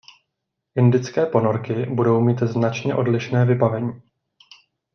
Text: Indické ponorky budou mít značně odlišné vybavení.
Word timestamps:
Indické 0.75 1.25
ponorky 1.25 1.85
budou 1.85 2.21
mít 2.21 2.39
značně 2.39 2.95
odlišné 2.95 3.45
vybavení. 3.45 4.01